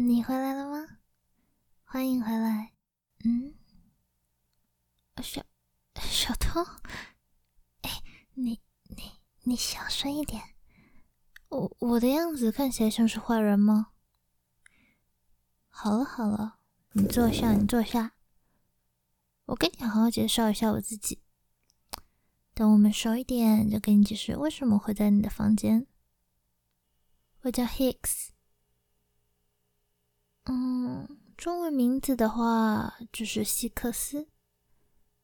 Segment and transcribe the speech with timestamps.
[0.00, 0.98] 你回来了吗？
[1.82, 2.72] 欢迎回来。
[3.24, 3.52] 嗯，
[5.20, 5.44] 小
[5.96, 6.64] 小偷，
[7.82, 7.90] 哎，
[8.34, 9.10] 你你
[9.42, 10.40] 你小声一点。
[11.48, 13.88] 我我的样子看起来像是坏人吗？
[15.68, 16.60] 好了好了，
[16.92, 18.12] 你坐下，你坐下。
[19.46, 21.24] 我跟你好好介绍一下我自己。
[22.54, 25.88] 等我们熟一点，就跟你解释为什么会在你的房间。
[27.40, 28.28] 我叫 Hicks。
[30.50, 34.28] 嗯，中文名字的话就是希克斯。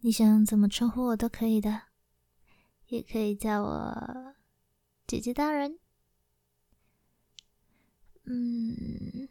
[0.00, 1.84] 你想怎么称呼我都可以的，
[2.88, 4.34] 也可以叫我
[5.06, 5.78] 姐姐大人。
[8.24, 9.28] 嗯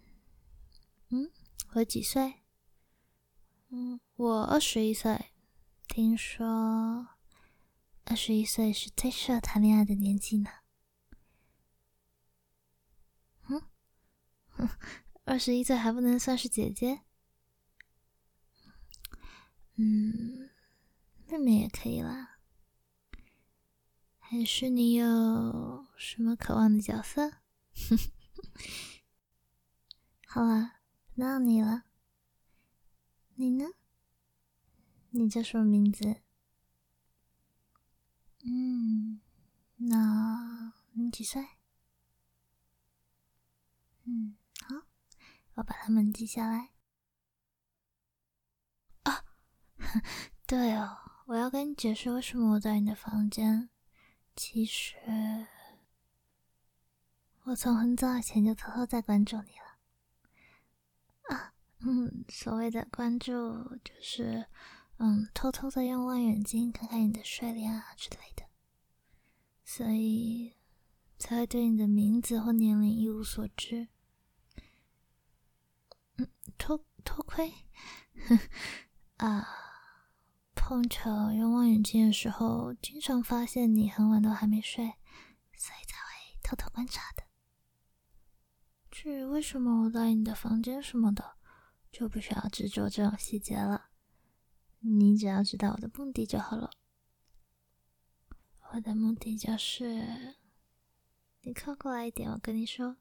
[1.10, 1.30] 嗯，
[1.74, 2.42] 我几岁？
[3.70, 5.28] 嗯，我二十一岁。
[5.88, 7.08] 听说
[8.06, 10.50] 二十一岁是最适合谈恋爱的年纪呢。
[13.50, 13.62] 嗯，
[15.26, 17.02] 二十一岁还不能算是姐姐，
[19.76, 20.52] 嗯，
[21.28, 22.38] 妹妹也可以啦。
[24.20, 27.32] 还是你有什么渴望的角色？
[30.28, 30.74] 好了，
[31.16, 31.86] 那你了。
[33.36, 33.66] 你呢？
[35.10, 36.18] 你叫什么名字？
[38.44, 39.22] 嗯，
[39.78, 41.44] 那你几岁？
[44.04, 44.38] 嗯。
[45.56, 46.70] 我把它们记下来。
[49.04, 49.26] 啊，
[50.48, 53.70] 对哦，我要跟你解释为什么我在你的房间。
[54.36, 55.48] 其实，
[57.44, 61.36] 我从很早以前就偷偷在关注你了。
[61.36, 63.32] 啊，嗯，所谓的关注
[63.84, 64.46] 就是，
[64.98, 68.44] 嗯，偷偷的用望远镜看看你的睡莲啊之类的，
[69.64, 70.58] 所以
[71.18, 73.88] 才会对你的名字或年龄一无所知。
[76.58, 77.54] 偷偷窥，
[79.18, 79.48] 啊！
[80.54, 84.84] 碰巧用望远镜的时候，经常发现你很晚都还没睡，
[85.56, 87.24] 所以才会偷偷观察的。
[88.90, 91.36] 至于为什么我在你的房间什么的，
[91.92, 93.90] 就不需要执着这种细节了。
[94.80, 96.72] 你只要知道我的目的就好了。
[98.72, 100.38] 我的目的就是，
[101.42, 102.98] 你靠过来一点，我跟你说。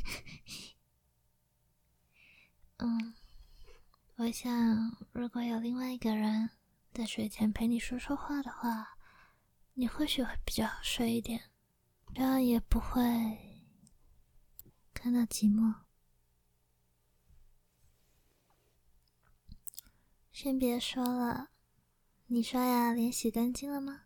[2.78, 3.14] 嗯，
[4.16, 6.50] 我想，如果有另外一个人
[6.92, 8.96] 在睡前陪你说说话的话，
[9.74, 11.50] 你或许会比较好睡一点，
[12.14, 13.00] 这样也不会
[14.92, 15.82] 感到寂寞。
[20.32, 21.50] 先别说了，
[22.26, 24.02] 你刷牙脸洗干净了吗？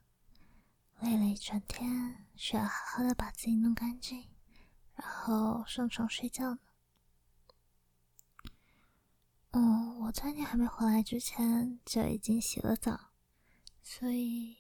[1.01, 4.29] 累了一整天，需要好好的把自己弄干净。
[4.99, 6.61] 然后上床睡觉呢。
[9.53, 13.13] 嗯，我在你还没回来之前就已经洗了澡，
[13.83, 14.59] 所以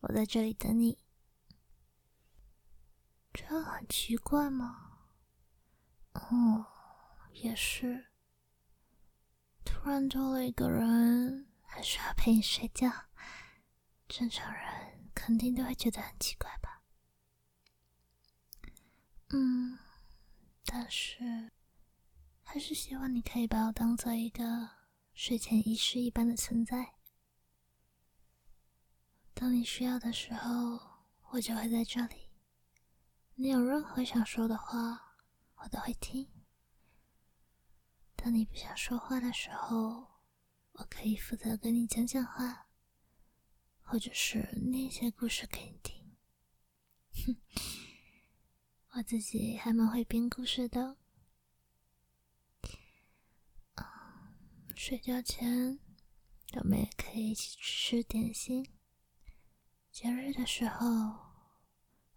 [0.00, 0.98] 我在这里等你。
[3.32, 4.98] 这很奇怪吗？
[6.12, 6.66] 哦，
[7.32, 8.06] 也是。
[9.64, 12.90] 突然多了一个人，还需要陪你睡觉，
[14.08, 16.69] 正常人肯定都会觉得很奇怪吧。
[19.32, 19.78] 嗯，
[20.64, 21.52] 但是
[22.42, 24.68] 还是希望你可以把我当做一个
[25.14, 26.94] 睡前仪式一般的存在。
[29.32, 30.80] 当你需要的时候，
[31.30, 32.30] 我就会在这里。
[33.36, 35.14] 你有任何想说的话，
[35.54, 36.28] 我都会听。
[38.16, 40.08] 当你不想说话的时候，
[40.72, 42.66] 我可以负责跟你讲讲话，
[43.80, 46.16] 或者是念一些故事给你听。
[47.24, 47.36] 哼。
[48.92, 50.96] 我自己还蛮会编故事的。
[54.74, 55.78] 睡觉前
[56.54, 58.66] 我们也可以一起吃点心。
[59.92, 60.86] 节日的时候，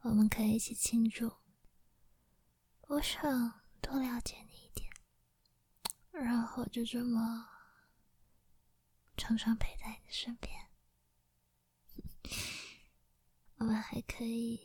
[0.02, 1.32] 我们可以一起庆祝。
[2.88, 4.90] 我想多了解你一点，
[6.12, 7.50] 然后就这么
[9.16, 10.70] 常常陪在你身边。
[13.58, 14.60] 我们还可以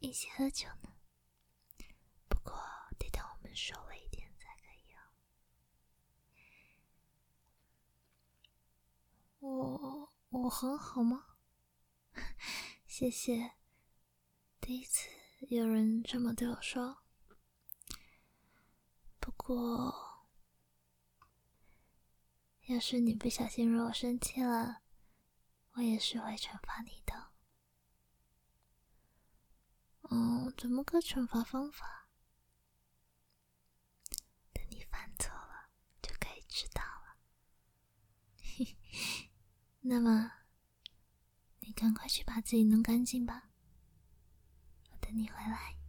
[0.00, 0.99] 一起喝酒呢。
[3.68, 5.00] 得等我们熟了一点才可以哦。
[9.40, 11.36] 我我很好吗？
[12.86, 13.52] 谢谢，
[14.60, 15.08] 第一次
[15.48, 17.02] 有人这么对我说。
[19.18, 20.26] 不过，
[22.66, 24.82] 要是你不小心惹我生气了，
[25.72, 27.32] 我也是会惩罚你的。
[30.10, 32.08] 嗯，怎么个惩罚方法？
[34.52, 35.70] 等你犯错了
[36.02, 37.16] 就可以知道了。
[39.82, 40.32] 那么，
[41.60, 43.50] 你赶快去把自己弄干净吧。
[44.92, 45.79] 我等你回来。